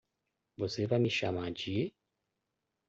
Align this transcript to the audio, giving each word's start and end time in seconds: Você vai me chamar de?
Você 0.57 0.87
vai 0.87 0.97
me 0.97 1.11
chamar 1.11 1.51
de? 1.51 1.93